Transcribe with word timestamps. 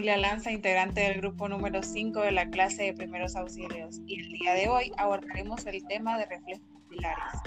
Julia 0.00 0.16
Lanza, 0.16 0.50
integrante 0.50 1.02
del 1.02 1.20
grupo 1.20 1.46
número 1.46 1.82
5 1.82 2.22
de 2.22 2.32
la 2.32 2.48
clase 2.48 2.84
de 2.84 2.94
primeros 2.94 3.36
auxilios, 3.36 4.00
y 4.06 4.18
el 4.18 4.32
día 4.32 4.54
de 4.54 4.66
hoy 4.66 4.92
abordaremos 4.96 5.66
el 5.66 5.86
tema 5.88 6.16
de 6.16 6.24
reflejos 6.24 6.66
pupilares. 6.72 7.42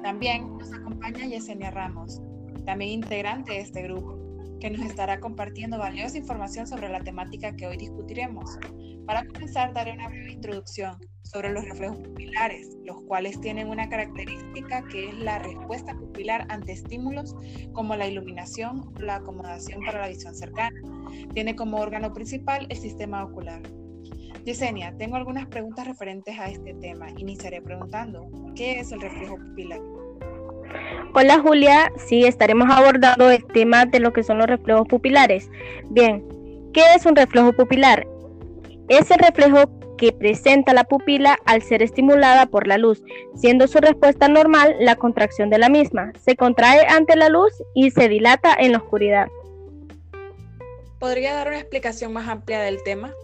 También 0.00 0.58
nos 0.58 0.72
acompaña 0.72 1.26
Yesenia 1.26 1.72
Ramos, 1.72 2.22
también 2.64 2.92
integrante 2.92 3.54
de 3.54 3.62
este 3.62 3.82
grupo, 3.82 4.16
que 4.60 4.70
nos 4.70 4.86
estará 4.86 5.18
compartiendo 5.18 5.76
valiosa 5.76 6.18
información 6.18 6.68
sobre 6.68 6.88
la 6.88 7.00
temática 7.00 7.56
que 7.56 7.66
hoy 7.66 7.78
discutiremos. 7.78 8.60
Para 9.06 9.26
comenzar, 9.26 9.72
daré 9.74 9.92
una 9.92 10.08
breve 10.08 10.32
introducción 10.32 10.96
sobre 11.22 11.50
los 11.50 11.64
reflejos 11.64 11.98
pupilares, 11.98 12.76
los 12.84 13.02
cuales 13.04 13.40
tienen 13.40 13.68
una 13.68 13.88
característica 13.88 14.84
que 14.88 15.08
es 15.08 15.14
la 15.18 15.38
respuesta 15.38 15.94
pupilar 15.94 16.46
ante 16.50 16.72
estímulos 16.72 17.34
como 17.72 17.96
la 17.96 18.06
iluminación 18.06 18.92
o 18.96 19.00
la 19.00 19.16
acomodación 19.16 19.80
para 19.84 20.02
la 20.02 20.08
visión 20.08 20.34
cercana. 20.34 20.78
Tiene 21.34 21.56
como 21.56 21.78
órgano 21.78 22.12
principal 22.12 22.66
el 22.68 22.76
sistema 22.76 23.24
ocular. 23.24 23.62
Yesenia, 24.44 24.94
tengo 24.98 25.16
algunas 25.16 25.46
preguntas 25.46 25.86
referentes 25.86 26.38
a 26.38 26.48
este 26.48 26.74
tema. 26.74 27.10
Iniciaré 27.16 27.62
preguntando, 27.62 28.28
¿qué 28.54 28.80
es 28.80 28.92
el 28.92 29.00
reflejo 29.00 29.36
pupilar? 29.36 29.80
Hola 31.14 31.40
Julia, 31.40 31.92
sí, 31.96 32.24
estaremos 32.24 32.68
abordando 32.70 33.30
el 33.30 33.44
tema 33.46 33.84
de 33.84 34.00
lo 34.00 34.12
que 34.12 34.22
son 34.22 34.38
los 34.38 34.46
reflejos 34.46 34.88
pupilares. 34.88 35.50
Bien, 35.90 36.24
¿qué 36.72 36.82
es 36.96 37.06
un 37.06 37.14
reflejo 37.14 37.52
pupilar? 37.52 38.06
Es 38.92 39.10
el 39.10 39.20
reflejo 39.20 39.70
que 39.96 40.12
presenta 40.12 40.74
la 40.74 40.84
pupila 40.84 41.38
al 41.46 41.62
ser 41.62 41.82
estimulada 41.82 42.44
por 42.44 42.66
la 42.66 42.76
luz, 42.76 43.02
siendo 43.34 43.66
su 43.66 43.78
respuesta 43.78 44.28
normal 44.28 44.76
la 44.80 44.96
contracción 44.96 45.48
de 45.48 45.56
la 45.56 45.70
misma. 45.70 46.12
Se 46.22 46.36
contrae 46.36 46.86
ante 46.86 47.16
la 47.16 47.30
luz 47.30 47.54
y 47.74 47.90
se 47.90 48.10
dilata 48.10 48.54
en 48.54 48.72
la 48.72 48.78
oscuridad. 48.78 49.28
¿Podría 50.98 51.32
dar 51.32 51.48
una 51.48 51.58
explicación 51.58 52.12
más 52.12 52.28
amplia 52.28 52.60
del 52.60 52.82
tema? 52.82 53.14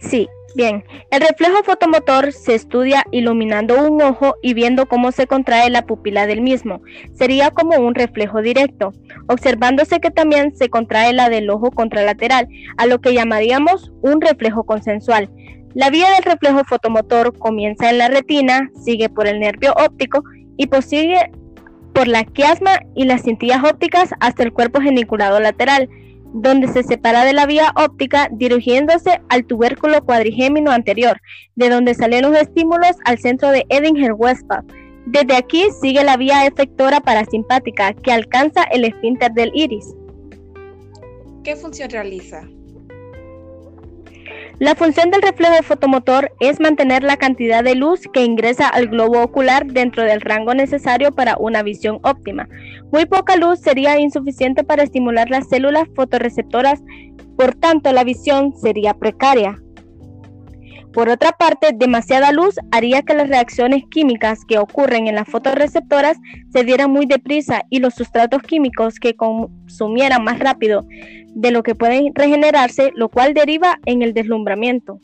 Sí, 0.00 0.28
bien. 0.54 0.84
El 1.10 1.20
reflejo 1.20 1.62
fotomotor 1.64 2.32
se 2.32 2.54
estudia 2.54 3.04
iluminando 3.10 3.82
un 3.82 4.00
ojo 4.02 4.34
y 4.42 4.54
viendo 4.54 4.86
cómo 4.86 5.12
se 5.12 5.26
contrae 5.26 5.70
la 5.70 5.86
pupila 5.86 6.26
del 6.26 6.40
mismo. 6.40 6.80
Sería 7.14 7.50
como 7.50 7.76
un 7.78 7.94
reflejo 7.94 8.42
directo, 8.42 8.92
observándose 9.28 10.00
que 10.00 10.10
también 10.10 10.56
se 10.56 10.68
contrae 10.68 11.12
la 11.12 11.28
del 11.28 11.50
ojo 11.50 11.70
contralateral, 11.70 12.48
a 12.76 12.86
lo 12.86 13.00
que 13.00 13.14
llamaríamos 13.14 13.92
un 14.02 14.20
reflejo 14.20 14.64
consensual. 14.64 15.30
La 15.74 15.90
vía 15.90 16.08
del 16.10 16.22
reflejo 16.22 16.62
fotomotor 16.64 17.36
comienza 17.38 17.90
en 17.90 17.98
la 17.98 18.08
retina, 18.08 18.70
sigue 18.84 19.08
por 19.08 19.26
el 19.26 19.40
nervio 19.40 19.74
óptico 19.76 20.22
y 20.56 20.68
prosigue 20.68 21.32
por 21.92 22.08
la 22.08 22.24
quiasma 22.24 22.80
y 22.94 23.04
las 23.04 23.22
cintillas 23.22 23.64
ópticas 23.64 24.10
hasta 24.20 24.42
el 24.42 24.52
cuerpo 24.52 24.80
geniculado 24.80 25.40
lateral 25.40 25.88
donde 26.34 26.66
se 26.68 26.82
separa 26.82 27.24
de 27.24 27.32
la 27.32 27.46
vía 27.46 27.72
óptica 27.76 28.28
dirigiéndose 28.30 29.20
al 29.28 29.46
tubérculo 29.46 30.04
cuadrigémino 30.04 30.72
anterior, 30.72 31.20
de 31.54 31.68
donde 31.70 31.94
salen 31.94 32.22
los 32.22 32.36
estímulos 32.36 32.96
al 33.04 33.18
centro 33.18 33.50
de 33.50 33.64
Edinger-Westphal. 33.68 34.64
Desde 35.06 35.36
aquí 35.36 35.68
sigue 35.80 36.02
la 36.02 36.16
vía 36.16 36.44
efectora 36.44 37.00
parasimpática 37.00 37.92
que 37.94 38.10
alcanza 38.10 38.64
el 38.64 38.84
esfínter 38.84 39.32
del 39.32 39.52
iris. 39.54 39.94
¿Qué 41.44 41.54
función 41.54 41.90
realiza? 41.90 42.48
La 44.60 44.76
función 44.76 45.10
del 45.10 45.20
reflejo 45.20 45.64
fotomotor 45.64 46.30
es 46.38 46.60
mantener 46.60 47.02
la 47.02 47.16
cantidad 47.16 47.64
de 47.64 47.74
luz 47.74 48.02
que 48.12 48.24
ingresa 48.24 48.68
al 48.68 48.86
globo 48.86 49.20
ocular 49.20 49.66
dentro 49.66 50.04
del 50.04 50.20
rango 50.20 50.54
necesario 50.54 51.10
para 51.10 51.36
una 51.38 51.64
visión 51.64 51.98
óptima. 52.02 52.48
Muy 52.92 53.04
poca 53.06 53.34
luz 53.34 53.58
sería 53.58 53.98
insuficiente 53.98 54.62
para 54.62 54.84
estimular 54.84 55.28
las 55.28 55.48
células 55.48 55.88
fotorreceptoras, 55.96 56.80
por 57.36 57.56
tanto 57.56 57.92
la 57.92 58.04
visión 58.04 58.56
sería 58.56 58.94
precaria. 58.94 59.60
Por 60.94 61.08
otra 61.08 61.32
parte, 61.32 61.72
demasiada 61.74 62.30
luz 62.30 62.54
haría 62.70 63.02
que 63.02 63.14
las 63.14 63.28
reacciones 63.28 63.82
químicas 63.90 64.44
que 64.46 64.58
ocurren 64.58 65.08
en 65.08 65.16
las 65.16 65.28
fotorreceptoras 65.28 66.16
se 66.52 66.62
dieran 66.62 66.92
muy 66.92 67.06
deprisa 67.06 67.64
y 67.68 67.80
los 67.80 67.94
sustratos 67.94 68.42
químicos 68.42 69.00
que 69.00 69.16
consumieran 69.16 70.22
más 70.22 70.38
rápido 70.38 70.86
de 71.34 71.50
lo 71.50 71.64
que 71.64 71.74
pueden 71.74 72.14
regenerarse, 72.14 72.92
lo 72.94 73.08
cual 73.08 73.34
deriva 73.34 73.80
en 73.86 74.02
el 74.02 74.14
deslumbramiento. 74.14 75.00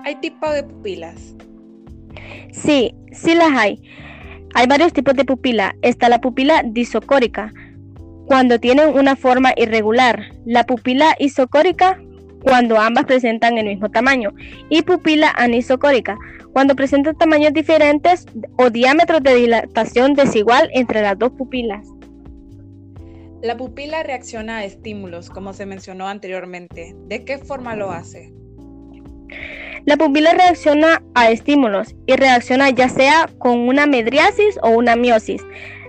¿Hay 0.00 0.16
tipos 0.16 0.52
de 0.52 0.64
pupilas? 0.64 1.34
Sí, 2.52 2.94
sí 3.10 3.34
las 3.34 3.52
hay. 3.52 3.82
Hay 4.54 4.66
varios 4.66 4.92
tipos 4.92 5.14
de 5.14 5.24
pupila. 5.24 5.74
Está 5.80 6.10
la 6.10 6.20
pupila 6.20 6.62
disocórica, 6.62 7.54
cuando 8.26 8.60
tienen 8.60 8.90
una 8.90 9.16
forma 9.16 9.54
irregular. 9.56 10.32
La 10.44 10.64
pupila 10.66 11.16
isocórica, 11.18 11.98
cuando 12.42 12.78
ambas 12.78 13.04
presentan 13.04 13.58
el 13.58 13.66
mismo 13.66 13.90
tamaño. 13.90 14.32
Y 14.68 14.82
pupila 14.82 15.32
anisocórica, 15.36 16.18
cuando 16.52 16.76
presentan 16.76 17.16
tamaños 17.16 17.52
diferentes 17.52 18.26
o 18.56 18.70
diámetros 18.70 19.22
de 19.22 19.34
dilatación 19.34 20.14
desigual 20.14 20.70
entre 20.72 21.02
las 21.02 21.18
dos 21.18 21.32
pupilas. 21.32 21.86
La 23.42 23.56
pupila 23.56 24.02
reacciona 24.02 24.58
a 24.58 24.64
estímulos, 24.64 25.28
como 25.28 25.52
se 25.52 25.66
mencionó 25.66 26.06
anteriormente. 26.06 26.94
¿De 27.08 27.24
qué 27.24 27.38
forma 27.38 27.74
lo 27.74 27.90
hace? 27.90 28.32
La 29.84 29.96
pupila 29.96 30.32
reacciona 30.32 31.02
a 31.14 31.30
estímulos 31.30 31.96
y 32.06 32.14
reacciona 32.14 32.70
ya 32.70 32.88
sea 32.88 33.28
con 33.38 33.68
una 33.68 33.86
medriasis 33.86 34.60
o 34.62 34.70
una 34.70 34.94
miosis. 34.94 35.42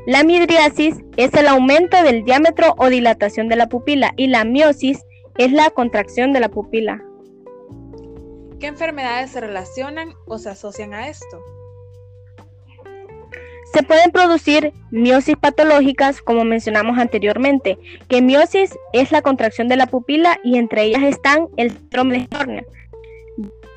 La 0.07 0.23
midriasis 0.23 0.95
es 1.15 1.33
el 1.35 1.47
aumento 1.47 2.01
del 2.01 2.23
diámetro 2.23 2.73
o 2.77 2.89
dilatación 2.89 3.49
de 3.49 3.55
la 3.55 3.69
pupila 3.69 4.13
y 4.17 4.27
la 4.27 4.45
miosis 4.45 5.03
es 5.37 5.51
la 5.51 5.69
contracción 5.71 6.33
de 6.33 6.39
la 6.39 6.49
pupila. 6.49 7.03
¿Qué 8.59 8.67
enfermedades 8.67 9.31
se 9.31 9.41
relacionan 9.41 10.13
o 10.25 10.37
se 10.37 10.49
asocian 10.49 10.93
a 10.93 11.09
esto? 11.09 11.43
Se 13.73 13.81
pueden 13.81 14.11
producir 14.11 14.71
miosis 14.91 15.35
patológicas, 15.35 16.21
como 16.21 16.43
mencionamos 16.43 16.99
anteriormente, 16.99 17.79
que 18.07 18.21
miosis 18.21 18.77
es 18.93 19.11
la 19.11 19.23
contracción 19.23 19.67
de 19.67 19.77
la 19.77 19.87
pupila 19.87 20.39
y 20.43 20.57
entre 20.57 20.83
ellas 20.83 21.01
están 21.01 21.47
el 21.57 21.71
síndrome 21.71 22.27
de 22.29 22.65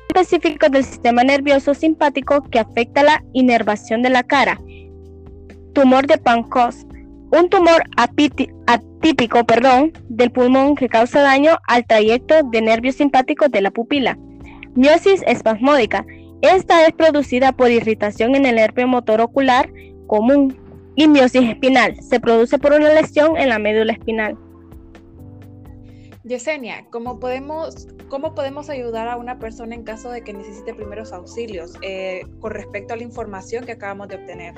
específicos 0.09 0.71
del 0.71 0.85
sistema 0.85 1.23
nervioso 1.23 1.73
simpático 1.73 2.43
que 2.43 2.59
afecta 2.59 3.03
la 3.03 3.23
inervación 3.33 4.03
de 4.03 4.09
la 4.09 4.23
cara. 4.23 4.59
Tumor 5.73 6.07
de 6.07 6.17
Pancos, 6.17 6.85
un 7.31 7.49
tumor 7.49 7.83
atípico 7.97 9.43
perdón, 9.45 9.93
del 10.09 10.31
pulmón 10.31 10.75
que 10.75 10.89
causa 10.89 11.21
daño 11.21 11.57
al 11.67 11.85
trayecto 11.85 12.35
de 12.43 12.61
nervios 12.61 12.95
simpáticos 12.95 13.51
de 13.51 13.61
la 13.61 13.71
pupila. 13.71 14.17
Miosis 14.75 15.23
espasmódica. 15.27 16.05
Esta 16.41 16.85
es 16.85 16.93
producida 16.93 17.51
por 17.51 17.71
irritación 17.71 18.35
en 18.35 18.45
el 18.45 18.55
nervio 18.55 18.87
motor 18.87 19.21
ocular 19.21 19.69
común 20.05 20.55
y 20.95 21.07
miosis 21.07 21.49
espinal. 21.49 21.95
Se 22.01 22.19
produce 22.19 22.57
por 22.59 22.73
una 22.73 22.93
lesión 22.93 23.37
en 23.37 23.49
la 23.49 23.59
médula 23.59 23.93
espinal. 23.93 24.37
Yesenia, 26.23 26.85
¿cómo 26.91 27.19
podemos, 27.19 27.87
¿cómo 28.09 28.35
podemos 28.35 28.69
ayudar 28.69 29.07
a 29.07 29.15
una 29.15 29.39
persona 29.39 29.75
en 29.75 29.83
caso 29.83 30.11
de 30.11 30.23
que 30.23 30.33
necesite 30.33 30.73
primeros 30.73 31.13
auxilios 31.13 31.73
eh, 31.81 32.21
con 32.41 32.51
respecto 32.51 32.93
a 32.93 32.97
la 32.97 33.03
información 33.03 33.65
que 33.65 33.71
acabamos 33.71 34.09
de 34.09 34.15
obtener? 34.15 34.53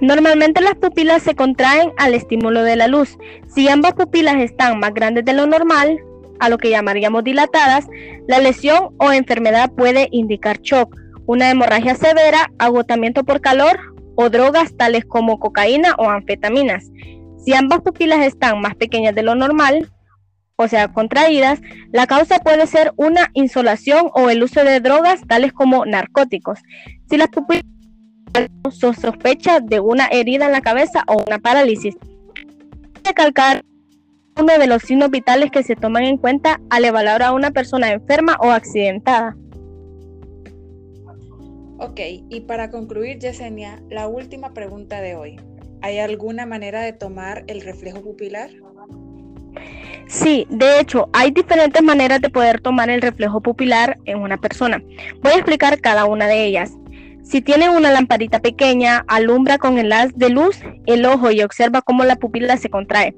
Normalmente 0.00 0.60
las 0.60 0.76
pupilas 0.76 1.22
se 1.22 1.34
contraen 1.34 1.92
al 1.96 2.14
estímulo 2.14 2.62
de 2.62 2.76
la 2.76 2.86
luz. 2.86 3.18
Si 3.52 3.68
ambas 3.68 3.94
pupilas 3.94 4.36
están 4.36 4.78
más 4.78 4.94
grandes 4.94 5.24
de 5.24 5.32
lo 5.32 5.46
normal, 5.46 5.98
a 6.38 6.48
lo 6.48 6.58
que 6.58 6.70
llamaríamos 6.70 7.24
dilatadas, 7.24 7.86
la 8.28 8.38
lesión 8.38 8.94
o 8.98 9.12
enfermedad 9.12 9.72
puede 9.72 10.08
indicar 10.12 10.60
shock 10.60 10.94
una 11.26 11.50
hemorragia 11.50 11.94
severa, 11.94 12.50
agotamiento 12.58 13.24
por 13.24 13.40
calor 13.40 13.78
o 14.14 14.30
drogas 14.30 14.76
tales 14.76 15.04
como 15.04 15.38
cocaína 15.38 15.94
o 15.98 16.08
anfetaminas. 16.08 16.90
Si 17.44 17.52
ambas 17.54 17.80
pupilas 17.80 18.24
están 18.24 18.60
más 18.60 18.76
pequeñas 18.76 19.14
de 19.14 19.22
lo 19.22 19.34
normal, 19.34 19.90
o 20.56 20.68
sea, 20.68 20.88
contraídas, 20.92 21.60
la 21.92 22.06
causa 22.06 22.38
puede 22.38 22.66
ser 22.66 22.92
una 22.96 23.30
insolación 23.34 24.10
o 24.14 24.30
el 24.30 24.42
uso 24.42 24.64
de 24.64 24.80
drogas 24.80 25.20
tales 25.28 25.52
como 25.52 25.84
narcóticos. 25.84 26.60
Si 27.10 27.16
las 27.16 27.28
pupilas 27.28 27.64
sospecha 28.70 29.60
de 29.60 29.80
una 29.80 30.06
herida 30.06 30.46
en 30.46 30.52
la 30.52 30.60
cabeza 30.60 31.04
o 31.06 31.22
una 31.26 31.38
parálisis, 31.38 31.96
recalcar 33.04 33.64
uno 34.36 34.58
de 34.58 34.66
los 34.66 34.82
signos 34.82 35.10
vitales 35.10 35.50
que 35.50 35.62
se 35.62 35.74
toman 35.74 36.04
en 36.04 36.16
cuenta 36.16 36.60
al 36.70 36.84
evaluar 36.84 37.22
a 37.22 37.32
una 37.32 37.50
persona 37.50 37.90
enferma 37.90 38.36
o 38.40 38.50
accidentada. 38.50 39.36
Ok, 41.80 42.00
y 42.28 42.40
para 42.40 42.70
concluir, 42.70 43.18
Yesenia, 43.18 43.80
la 43.88 44.08
última 44.08 44.52
pregunta 44.52 45.00
de 45.00 45.14
hoy. 45.14 45.40
¿Hay 45.80 45.98
alguna 45.98 46.44
manera 46.44 46.80
de 46.82 46.92
tomar 46.92 47.44
el 47.46 47.60
reflejo 47.60 48.02
pupilar? 48.02 48.50
Sí, 50.08 50.46
de 50.50 50.80
hecho, 50.80 51.08
hay 51.12 51.30
diferentes 51.30 51.82
maneras 51.82 52.20
de 52.20 52.30
poder 52.30 52.60
tomar 52.60 52.90
el 52.90 53.00
reflejo 53.00 53.40
pupilar 53.40 53.98
en 54.06 54.18
una 54.18 54.38
persona. 54.38 54.82
Voy 55.22 55.32
a 55.32 55.36
explicar 55.36 55.80
cada 55.80 56.06
una 56.06 56.26
de 56.26 56.46
ellas. 56.46 56.72
Si 57.28 57.42
tiene 57.42 57.68
una 57.68 57.90
lamparita 57.90 58.40
pequeña, 58.40 59.04
alumbra 59.06 59.58
con 59.58 59.76
el 59.76 59.92
haz 59.92 60.16
de 60.16 60.30
luz 60.30 60.60
el 60.86 61.04
ojo 61.04 61.30
y 61.30 61.42
observa 61.42 61.82
cómo 61.82 62.02
la 62.04 62.16
pupila 62.16 62.56
se 62.56 62.70
contrae. 62.70 63.14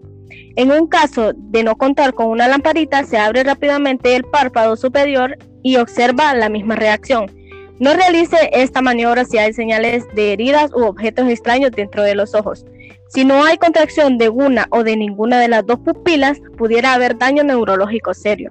En 0.57 0.73
un 0.73 0.89
caso 0.89 1.31
de 1.33 1.63
no 1.63 1.77
contar 1.77 2.13
con 2.15 2.27
una 2.27 2.49
lamparita, 2.49 3.05
se 3.05 3.19
abre 3.19 3.45
rápidamente 3.45 4.17
el 4.17 4.25
párpado 4.25 4.75
superior 4.75 5.39
y 5.63 5.77
observa 5.77 6.35
la 6.35 6.49
misma 6.49 6.75
reacción. 6.75 7.31
No 7.79 7.95
realice 7.95 8.51
esta 8.53 8.83
maniobra 8.83 9.25
si 9.25 9.39
hay 9.39 9.53
señales 9.53 10.05
de 10.17 10.33
heridas 10.33 10.73
u 10.73 10.83
objetos 10.83 11.29
extraños 11.29 11.71
dentro 11.71 12.03
de 12.03 12.17
los 12.17 12.35
ojos. 12.35 12.67
Si 13.11 13.25
no 13.25 13.45
hay 13.45 13.59
contracción 13.59 14.19
de 14.19 14.29
una 14.29 14.67
o 14.71 14.83
de 14.83 14.97
ninguna 14.97 15.39
de 15.39 15.49
las 15.49 15.65
dos 15.65 15.79
pupilas, 15.79 16.41
pudiera 16.59 16.95
haber 16.95 17.17
daño 17.17 17.45
neurológico 17.45 18.13
serio. 18.13 18.51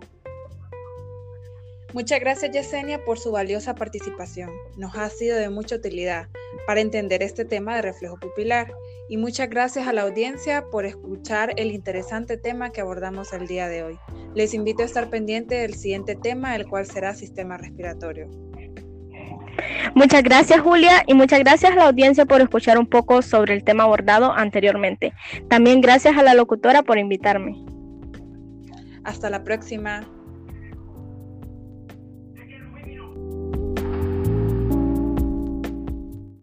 Muchas 1.91 2.19
gracias 2.19 2.51
Yesenia 2.51 3.03
por 3.03 3.17
su 3.17 3.31
valiosa 3.31 3.73
participación. 3.73 4.51
Nos 4.77 4.95
ha 4.95 5.09
sido 5.09 5.37
de 5.37 5.49
mucha 5.49 5.75
utilidad 5.75 6.27
para 6.67 6.81
entender 6.81 7.23
este 7.23 7.45
tema 7.45 7.75
de 7.75 7.81
reflejo 7.81 8.19
pupilar 8.19 8.71
y 9.09 9.17
muchas 9.17 9.49
gracias 9.49 9.87
a 9.87 9.93
la 9.93 10.03
audiencia 10.03 10.65
por 10.71 10.85
escuchar 10.85 11.53
el 11.57 11.71
interesante 11.71 12.37
tema 12.37 12.71
que 12.71 12.81
abordamos 12.81 13.33
el 13.33 13.47
día 13.47 13.67
de 13.67 13.83
hoy. 13.83 13.99
Les 14.35 14.53
invito 14.53 14.83
a 14.83 14.85
estar 14.85 15.09
pendiente 15.09 15.55
del 15.55 15.73
siguiente 15.73 16.15
tema, 16.15 16.55
el 16.55 16.67
cual 16.67 16.85
será 16.85 17.15
sistema 17.15 17.57
respiratorio. 17.57 18.29
Muchas 19.95 20.21
gracias 20.21 20.61
Julia 20.61 21.03
y 21.07 21.15
muchas 21.15 21.39
gracias 21.39 21.71
a 21.71 21.75
la 21.75 21.87
audiencia 21.87 22.25
por 22.25 22.39
escuchar 22.39 22.77
un 22.77 22.85
poco 22.85 23.23
sobre 23.23 23.55
el 23.55 23.63
tema 23.63 23.85
abordado 23.85 24.31
anteriormente. 24.31 25.13
También 25.49 25.81
gracias 25.81 26.15
a 26.17 26.21
la 26.21 26.35
locutora 26.35 26.83
por 26.83 26.99
invitarme. 26.99 27.65
Hasta 29.03 29.31
la 29.31 29.43
próxima. 29.43 30.07